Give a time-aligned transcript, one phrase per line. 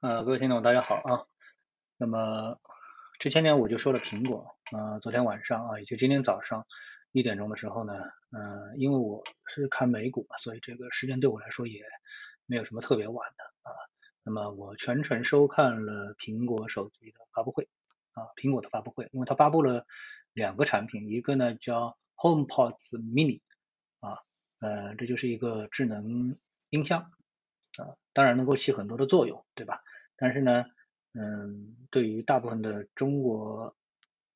[0.00, 1.26] 呃，各位听众，大家好啊。
[1.98, 2.58] 那么
[3.18, 6.66] 之前呢，我就说了苹果，呃，昨天晚上啊，也就今天早上
[7.12, 7.92] 一点钟的时候呢，
[8.30, 11.82] 呃，因为我是看美股嘛，所以这个时间对我来说也
[12.46, 13.76] 没有什么特别晚的啊。
[14.22, 17.68] 那么我全程收看了苹果手机的发布会
[18.14, 19.84] 啊，苹果的发布会，因为它发布了
[20.32, 23.42] 两个产品，一个呢叫 HomePods Mini
[24.00, 24.16] 啊，
[24.60, 26.34] 呃，这就是一个智能
[26.70, 27.12] 音箱
[27.76, 29.82] 啊，当然能够起很多的作用，对吧？
[30.16, 30.64] 但是呢，
[31.14, 33.76] 嗯，对于大部分的中国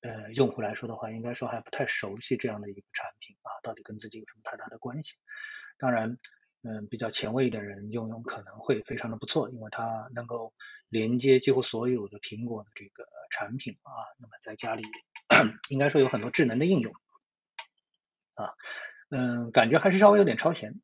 [0.00, 5.16] 呃用户来说的话，应该说还不太熟悉这样的一个产品啊，到底跟自己有什么太大的关系？
[5.78, 6.18] 当然，
[6.62, 10.54] 嗯，比较前卫一点人用用可能会非常的不错，因为它能够
[10.88, 14.82] 连接几乎所有的苹果的这个产品啊，那么在家里
[15.68, 16.92] 应该说有很多智能的应用
[18.34, 18.54] 啊，
[19.10, 20.80] 嗯，感觉还是稍微有点超前，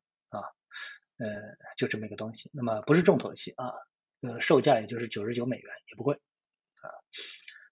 [1.20, 3.73] 呃，就这么一个东西，那么不是重头戏啊。
[4.23, 6.93] 呃，售价也就是九十九美元，也不贵啊。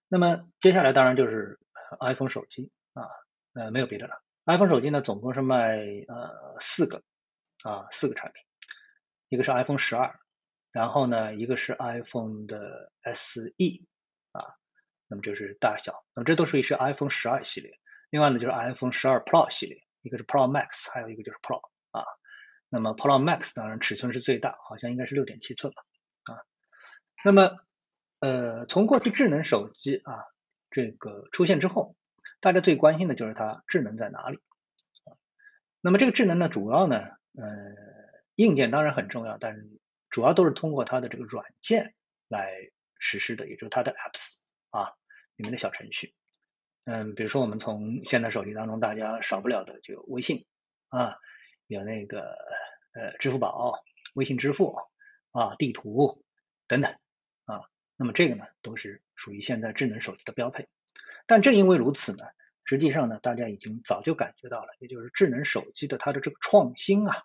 [0.07, 1.59] 那么接下来当然就是
[1.99, 3.05] iPhone 手机啊，
[3.53, 4.23] 呃，没有别的了。
[4.45, 7.03] iPhone 手机呢，总共是卖呃四个
[7.63, 8.43] 啊，四个产品，
[9.27, 10.19] 一个是 iPhone 十二，
[10.71, 13.51] 然后呢，一个是 iPhone 的 SE
[14.31, 14.55] 啊，
[15.07, 17.79] 那么就是大小，那么这都属于是 iPhone 十二系列。
[18.09, 22.03] 另外呢，就是 iPhone 十二 Pro 系列，一个是 Pro Max，还有一个就是 Pro 啊。
[22.69, 25.83] 那么 Pro Max 当然尺寸是最大，好像应该是六点七寸吧。
[26.33, 26.41] 啊
[27.25, 27.57] 那么，
[28.19, 30.23] 呃，从过去智能手机啊
[30.69, 31.95] 这个出现之后，
[32.39, 34.39] 大家最关心的就是它智能在哪里。
[35.81, 36.97] 那么这个智能呢，主要呢，
[37.33, 37.45] 呃，
[38.35, 39.67] 硬件当然很重要，但是
[40.09, 41.93] 主要都是通过它的这个软件
[42.27, 42.53] 来
[42.99, 44.93] 实施的，也就是它的 apps 啊
[45.35, 46.13] 里面的小程序。
[46.85, 50.45] 嗯，比如说我们从现在手机当中大家少不了的就微信
[50.87, 51.17] 啊，
[51.69, 52.35] 有那个
[52.93, 53.83] 呃支付宝、
[54.15, 54.75] 微信支付
[55.29, 56.25] 啊、地图
[56.67, 56.91] 等等。
[57.45, 60.67] 啊，那么这个呢，都是属于现在智能手机的标配。
[61.27, 62.25] 但正因为如此呢，
[62.65, 67.23] 实际上呢，大家已经早就感觉到了，也就是智能手机的它的这个创新啊，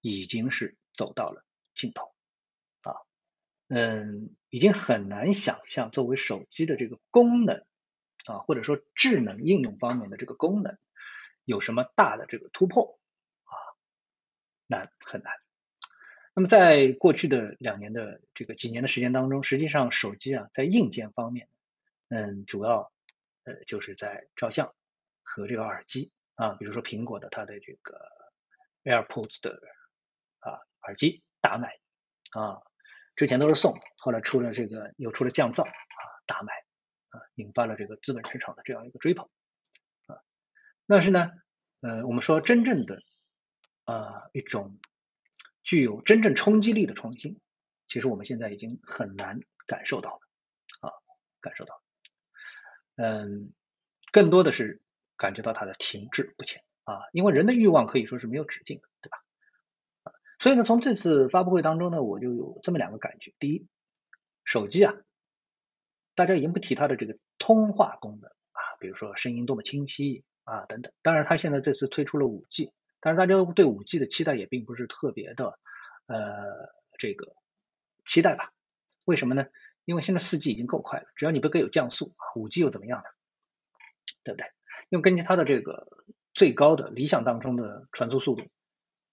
[0.00, 1.44] 已经是走到了
[1.74, 2.14] 尽头
[2.82, 2.94] 啊。
[3.66, 7.64] 嗯，已经很难想象作为手机的这个功能
[8.26, 10.78] 啊，或者说智能应用方面的这个功能
[11.44, 13.00] 有什么大的这个突破，
[14.66, 15.32] 难很难。
[16.34, 21.48] 那么在过去的两年的这个几年的时间当中，实际上手机啊在硬件方面，
[22.08, 22.92] 嗯，主要
[23.44, 24.74] 呃就是在照相
[25.22, 27.98] 和这个耳机啊，比如说苹果的它的这个
[28.84, 29.58] AirPods 的
[30.40, 31.78] 啊耳机大卖
[32.32, 32.60] 啊，
[33.14, 35.72] 之前都是送，后来出了这个又出了降噪啊
[36.26, 36.52] 大卖
[37.08, 39.26] 啊，引发了这个资本市场的这样一个追捧
[40.04, 40.20] 啊，
[40.86, 41.32] 但是呢，
[41.80, 43.00] 呃，我们说真正的
[43.86, 44.78] 啊一种。
[45.68, 47.40] 具有真正冲击力的创新，
[47.88, 50.20] 其实我们现在已经很难感受到了
[50.78, 50.94] 啊，
[51.40, 51.82] 感受到，
[52.94, 53.52] 嗯，
[54.12, 54.80] 更多的是
[55.16, 59.18] 感觉到它的停滞不前啊，因为人的欲望可以说是没有止境的，对吧？
[60.38, 63.66] 所以呢，从这次发布会当中呢，我就有这么两个感觉：第一，
[64.44, 64.94] 手机啊，
[66.14, 70.92] 大家已经不提它的这个通话功能啊，比如说声音多么清晰啊等等。
[71.02, 72.72] 当然，它现在这次推出了五 G。
[73.06, 75.60] 但是大家对五 G 的期待也并不是特别的，
[76.06, 77.36] 呃，这个
[78.04, 78.52] 期待吧？
[79.04, 79.46] 为什么呢？
[79.84, 83.08] 因为现在四 G 已经够快了，只要你不给有降速，五 G 又怎么样呢？
[84.24, 84.50] 对不对？
[84.88, 85.86] 因为根据它的这个
[86.34, 88.48] 最高的理想当中的传输速度，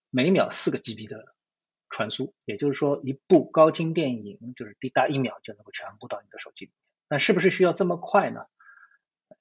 [0.09, 1.35] 每秒四个 GB 的
[1.91, 6.77] 传输，也就是说一部高清电影就是滴答一秒就能够全部到你的手机里面。
[7.09, 8.43] 那是不是需要这么快呢？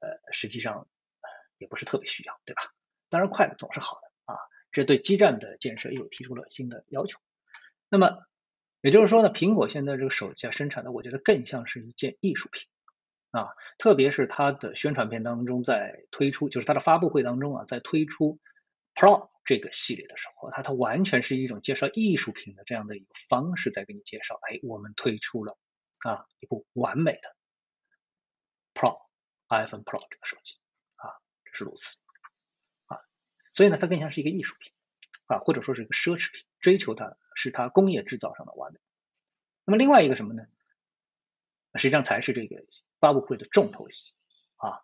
[0.00, 0.86] 呃，实际上
[1.56, 2.60] 也不是特别需要，对吧？
[3.08, 4.11] 当然快的总是好的。
[4.72, 7.20] 这对基站的建设又提出了新的要求。
[7.88, 8.26] 那么
[8.80, 12.68] 也就是说呢，苹果现在这个手机啊生产的，我觉得更像是一件艺术品
[13.30, 13.48] 啊。
[13.78, 18.40] 特别是它的宣传片当中，在推出，就是它的发布会当中啊，在推出
[18.94, 24.40] Pro 这个系列的时候，它它完全是一种介绍艺术品的这样的一个方式在给你介绍。
[24.48, 25.58] 哎，我们推出了
[26.04, 27.36] 啊一部完美的
[28.74, 28.98] Pro
[29.48, 30.56] iPhone Pro 这个手机
[30.96, 31.12] 啊，
[31.44, 31.98] 这是如此。
[33.52, 34.72] 所以呢，它更像是一个艺术品
[35.26, 38.80] 啊，或者说是一个奢侈品，追求它是它工业制造上的完美。
[39.64, 40.44] 那么另外一个什么呢？
[41.74, 42.64] 实际上才是这个
[43.00, 44.14] 发布会的重头戏
[44.56, 44.80] 啊，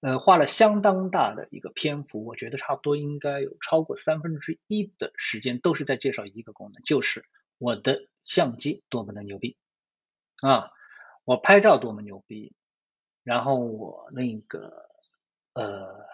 [0.00, 7.24] 呃，花了相当大的一个篇幅，我觉得差不多应该有超过三分之一的时间都是在介绍一个功能，就是
[7.56, 9.56] 我的相机多么的牛逼
[10.42, 10.70] 啊，
[11.24, 12.54] 我拍照多么牛逼，
[13.22, 14.88] 然后我那个
[15.52, 16.06] 呃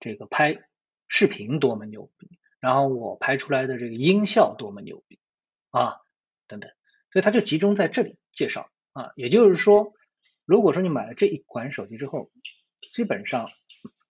[0.00, 0.68] 这个拍。
[1.08, 2.28] 视频多么牛逼，
[2.60, 5.20] 然后我拍出来的这个音效多么牛逼
[5.70, 5.96] 啊，
[6.48, 6.70] 等等，
[7.10, 9.92] 所以它就集中在这里介绍啊，也就是说，
[10.44, 12.30] 如果说你买了这一款手机之后，
[12.80, 13.46] 基本上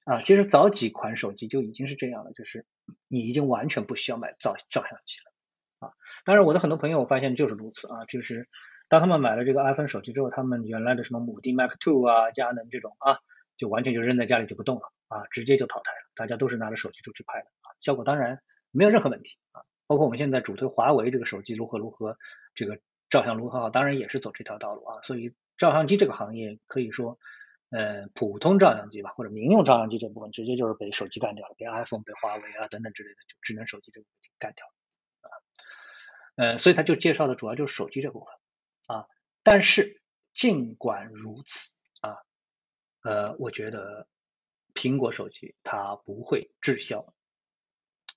[0.04, 2.66] 啊，其实早几款手机就已经是这样了，就是
[3.08, 5.92] 你已经完全不需要买照照相机了啊。
[6.24, 8.48] 当然，我的很多朋友我发现就是如此啊，就是
[8.88, 13.18] 当他们买了这个 iPhone 手机之后，他们原来的什么母帝 Mac Two 啊、佳能这种啊，
[13.56, 15.98] 就完全就扔在家里就不动了啊，直接就淘汰了。
[16.14, 19.62] 大家都是拿着手机出去拍的啊，效果当然没有任何问题啊。
[19.86, 22.18] 包括我们现在主推华为这个手机如何如何，
[22.54, 25.02] 这个照相如何好，当然也是走这条道路啊。
[25.02, 27.18] 所以照相机这个行业可以说。
[27.70, 34.72] 呃，普通照相机吧，或者民用照相机这部分，直接就是被手机干掉了，被 iPhone、被华为啊等等之类的就智能手机这部分干掉了
[35.22, 35.30] 啊。
[36.36, 39.06] 呃，所以他就介绍的主要就是手机这部分啊。
[39.42, 40.00] 但是
[40.34, 42.18] 尽管如此啊，
[43.02, 44.06] 呃，我觉得
[44.74, 47.14] 苹果手机它不会滞销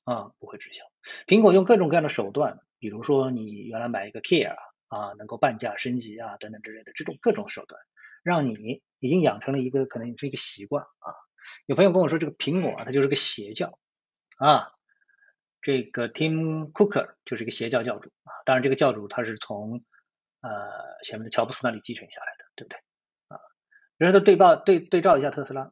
[0.03, 0.83] 啊，不会滞销。
[1.25, 4.55] 苹果用各种各样的手段，比如说你原来买一个 Care
[4.87, 7.79] 啊，能够半价升级啊等等之类的这种各种手段。
[8.23, 11.15] 让你已经养成了一个可能是一个习惯啊。
[11.65, 13.79] 有朋友跟我说，这个苹果啊，它就是个邪教
[14.37, 14.73] 啊。
[15.61, 18.31] 这个 Tim Cook 就是一个邪教教主啊。
[18.43, 19.85] 当然，这个教主他是从
[20.41, 20.49] 呃
[21.05, 22.79] 前面的乔布斯那里继承下来的，对不对
[23.29, 23.39] 啊？
[23.97, 25.71] 然后他对报对对照一下特斯拉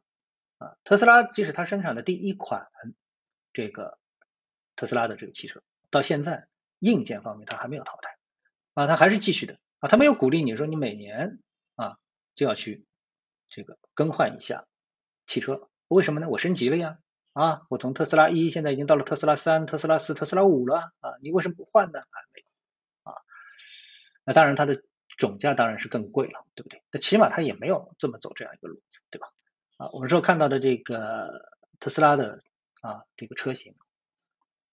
[0.58, 2.68] 啊，特斯拉即使它生产的第一款
[3.52, 3.98] 这个
[4.76, 6.48] 特斯拉的这个汽车，到现在
[6.78, 8.16] 硬件方面它还没有淘汰
[8.74, 11.40] 啊，它还是继续的啊，它没有鼓励你说你每年
[11.74, 11.98] 啊。
[12.36, 12.84] 就要去
[13.48, 14.66] 这个更换一下
[15.26, 16.28] 汽车，为什么呢？
[16.28, 16.98] 我升级了呀，
[17.32, 22.00] 啊，我从特斯拉一现在已经到了特斯拉三、特斯拉四、特斯拉五了啊，你为什么不换呢？
[22.00, 23.16] 啊，没有啊，
[24.22, 24.82] 那当然它的
[25.16, 26.82] 总价当然是更贵了，对不对？
[26.90, 29.32] 那起码它也没有这么走这样一个路子，对吧？
[29.76, 31.50] 啊，我们说看到的这个
[31.80, 32.42] 特斯拉的
[32.80, 33.74] 啊这个车型，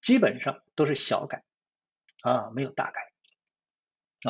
[0.02, 1.44] 基本上都是小改
[2.22, 3.02] 啊，没有大改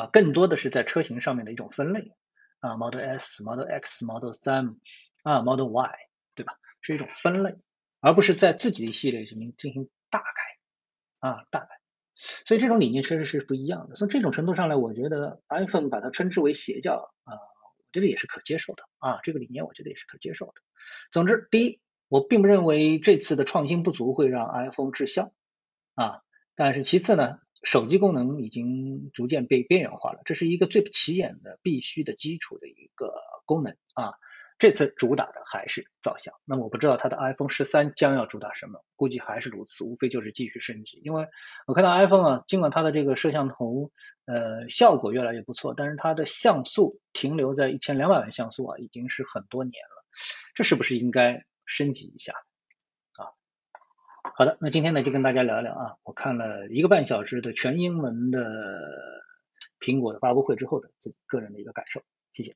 [0.00, 2.14] 啊，更多的是在车型上面的一种分类。
[2.60, 4.78] 啊，Model S、Model X、Model 3
[5.22, 5.98] 啊，Model Y，
[6.34, 6.58] 对吧？
[6.80, 7.58] 是一种分类，
[8.00, 11.68] 而不是在自己的系列里面进行大改啊，大改。
[12.46, 13.96] 所以这种理念确实是不一样的。
[13.96, 17.36] 从这种程度上来，我觉得 iPhone 把它称之为邪教啊，
[17.94, 19.20] 这个也是可接受的啊。
[19.22, 20.52] 这个理念我觉得也是可接受的。
[21.10, 25.32] 总之，第一，我并不认为这次的创新不足会让 iPhone 滞销
[25.94, 26.20] 啊。
[26.54, 27.38] 但是其次呢？
[27.66, 33.14] 手机功能已经逐渐被边缘化了，这是一个最不起眼的、必须的基础的一个
[33.46, 34.12] 功能啊。
[34.56, 41.00] 这次主打的还是照相，那么我不知道它的 iPhone 十三将要主打什么，估计还是如此，无非就是继续升级。
[41.04, 41.26] 因为
[41.66, 43.90] 我看到 iPhone 啊，尽管它的这个摄像头
[44.26, 50.04] 呃效果越来越不错，但是它的像素停留在一千两百万像素啊，已经是很多年了，
[50.54, 52.32] 这是不是应该升级一下
[53.16, 53.34] 啊？
[54.36, 58.38] 好的，那今天呢就跟大家聊一聊啊，我看了一个半小时的全英文的
[59.80, 62.02] 苹果的发布会之后的自己个人的一个感受，
[62.32, 62.54] 谢谢。